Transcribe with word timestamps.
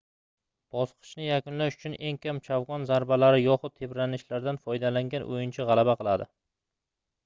bosqichni 0.77 1.27
yakunlash 1.27 1.77
uchun 1.81 1.97
eng 2.09 2.17
kam 2.25 2.41
chavgon 2.49 2.89
zarbalari 2.93 3.45
yoxud 3.45 3.77
tebranishlaridan 3.83 4.63
foydalangan 4.67 5.31
oʻyinchi 5.33 5.73
gʻalaba 5.73 6.01
qiladi 6.05 6.33